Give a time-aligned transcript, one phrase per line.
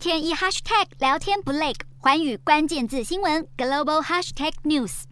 [0.00, 5.02] 天一 hashtag 聊天不累，环宇关键字新闻 global hashtag news。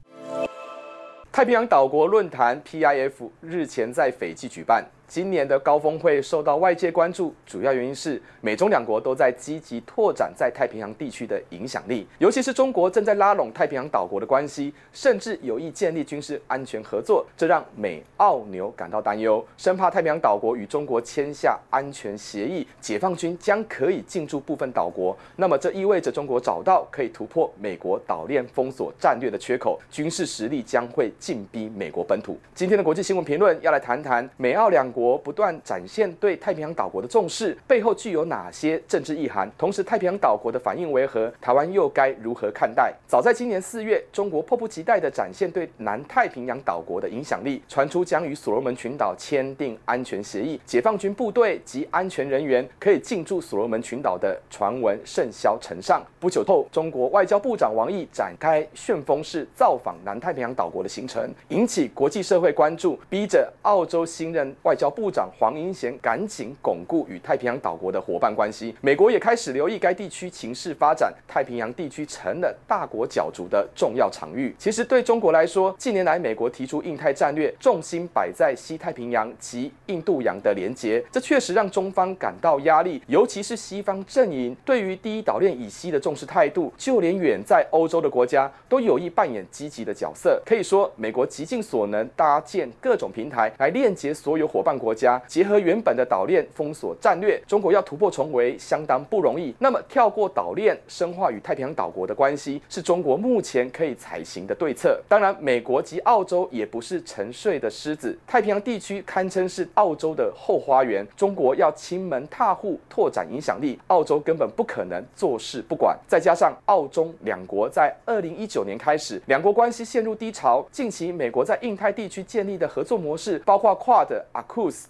[1.30, 4.82] 太平洋岛国论坛 PIF 日前在斐济举办。
[5.08, 32.38] 今年的高峰会受到外界关注，主要原因是美中两国都在积极拓展在太平洋地区的影响力，尤其是中国正在拉拢太平洋岛国的关系，甚至有意建立军事安全合作，这让美、澳、纽感到担忧，生怕太平洋岛国与中国签下安全协议，解放军将可以进驻部分岛国，那么这意味着中国找到可以突破美国岛链封锁战略的缺口，军事实力将会进逼美国本土。
[32.54, 35.18] 今天的国际新闻评论要来谈谈美澳两国。
[35.18, 39.50] 不断展现对太平洋岛国的重视，背后具有哪些政治意涵？
[39.58, 41.30] 同时，太平洋岛国的反应为何？
[41.40, 42.92] 台湾又该如何看待？
[43.06, 56.02] 早在今年四月，中国迫不及待地展现对南太平洋岛国的影响力，传出将与所罗门群岛签订安全协议，解放军部队及安全人员可以进驻所罗门群岛的传闻甚嚣尘上。
[56.18, 74.54] 不久后，中国外交部长王毅展开旋风式造访南太平洋岛国的行程，引起国际社会关注，逼着澳洲新任外交部长黄英贤赶紧巩固与太平洋岛国的伙伴关系，美国也开始留意该地区情势发展，太平洋地区成了大国角逐的重要场域。
[74.58, 90.40] 其实对中国来说，近年来美国提出印太战略，重心摆在西太平洋及印度洋的连结，这确实让中方感到压力，尤其是西方阵营对于第一岛链以西的重视态度，就连远在欧洲的国家都有意扮演积极的角色。
[90.46, 94.77] 可以说，美国极尽所能搭建各种平台来链接所有伙伴。
[94.78, 99.54] 国家结合原本的岛链封锁战略，中国要突破重围相当不容易。
[99.58, 105.00] 那么跳过岛链，深化与太平洋岛国的关系，是中国目前可以采行的对策。
[105.08, 111.06] 当然，美国及澳洲也不是沉睡的狮子，太平洋地区堪称是澳洲的后花园。
[111.16, 115.98] 中国要亲门踏户拓展影响力，澳洲根本不可能坐视不管。
[116.06, 120.66] 再加上澳中两国在二零一九年开始，两国关系陷入低潮。
[120.70, 124.22] 近期美国在印太地区建立的合作模式，包括 QUAD、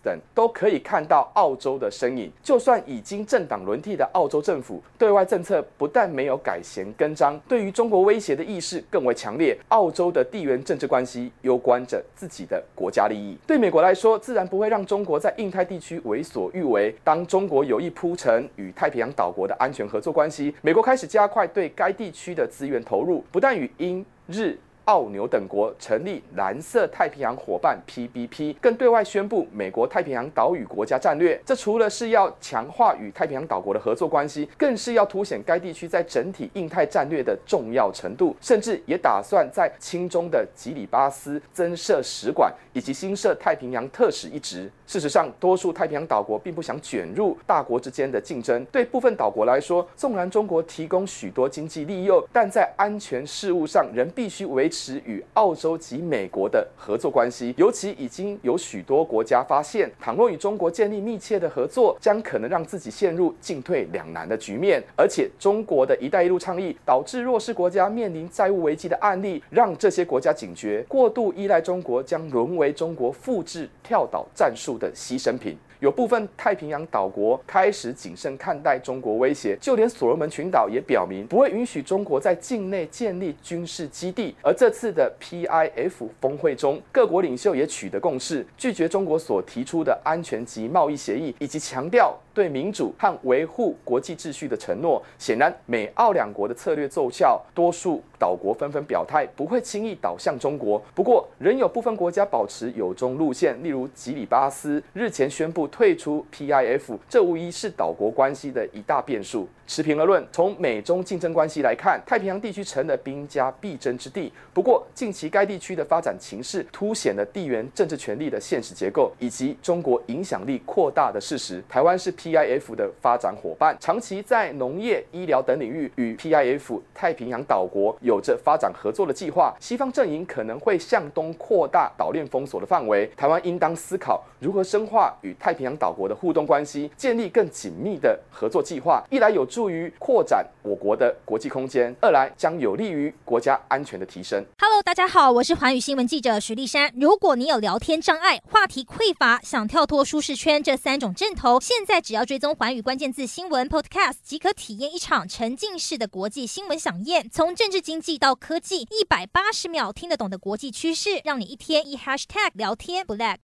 [0.02, 2.30] 等都可以看到澳洲的身影。
[2.42, 9.56] 就算已经政党轮替的澳洲政府，对外政策不但没有改弦更张，对于中国威胁的意识更为强烈。
[9.68, 13.36] 澳洲的地缘政治关系攸关着自己的国家利益。
[13.46, 16.94] 对美国来说，自然不会让中国在印太地区为所欲为。
[17.04, 24.56] 当中国有意铺陈与太平洋岛国的安全合作关系，美国开始加快对该地区的资源投入，不但与英日。
[24.88, 31.38] 澳纽等国成立蓝色太平洋伙伴 （PBP），更对外宣布美国太平洋岛屿国家战略。
[31.44, 38.34] 这除了是要强化与太平洋岛国的合作关系，更是要凸显该地区在整体印太战略的重要程度。
[38.40, 44.70] 甚至也打算在亲中的吉里巴斯增设使馆，以及新设太平洋特使一职。
[44.86, 48.64] 事实上，多数太平洋岛国并不想卷入大国之间的竞争。
[48.72, 54.77] 对部分岛国来说，纵然中国提供许多经济利诱，但在安全事务上仍必须维持。
[54.78, 64.80] 时与澳洲及美国的合作关系，尤其已经有许多国家发现，倘若与中国建立密切的合作，将可能让自己陷入进退两难的局面。
[64.96, 75.56] 而且，中国的一带一路倡议导致弱势国家面临债务危机的案例，让这些国家警觉，过度依赖中国将沦为中国复制跳岛战术的牺牲品。
[75.80, 84.34] 有部分太平洋岛国开始谨慎看待中国威胁，就连所罗门群岛也表明不会允许中国在境内建立军事基地。
[84.42, 95.00] 而这次的 PIF 峰会中，各国领袖也取得共识，拒绝中国所提出的安全及贸易协议，以及强调对民主和维护国际秩序的承诺。
[95.16, 100.82] 显然，美澳两国的策略奏效，多数岛国纷纷表态不会轻易倒向中国。
[100.94, 105.68] 不过，仍有部分国家保持友中路线，例如吉里巴斯日前宣布。
[105.78, 109.46] 退出 PIF，这无疑是岛国关系的一大变数。
[109.64, 114.32] 持平而论，从美中竞争关系来看，太平洋地区成了兵家必争之地。
[114.54, 121.62] 不过，近期该地区的发展情势凸显了地缘政治权力的现实结构，以及中国影响力扩大的事实。
[121.68, 129.54] 台湾是 PIF 的发展伙伴，长期在农业、医疗等领域与 PIF 太平洋岛国有着发展合作的计划。
[129.60, 139.04] 西方阵营可能会向东扩大岛链封锁的范围，台湾应当思考如何深化与太平洋岛国的互动关系，建立更紧密的合作计划。
[139.10, 144.42] 一来有助于扩展我国的国际空间，二来将有利于国家安全的提升。
[144.58, 146.90] Hello，大家好，我是环宇新闻记者徐丽珊。
[146.96, 157.28] 如果你有聊天障碍、话题匮乏，想跳脱舒适圈这三种阵头，现在只要追踪环宇关键字新闻 Podcast，即可体验一场沉浸式的国际新闻饗宴。
[157.30, 163.36] 从政治经济到科技，一百八十秒听得懂的国际趋势，让你一天一 Hashtag 聊天不累。